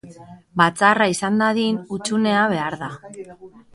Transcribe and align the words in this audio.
Batzarra 0.61 1.07
izan 1.11 1.37
dadin 1.43 1.77
hutsunea 1.97 2.47
behar 2.55 2.79
da. 2.85 2.91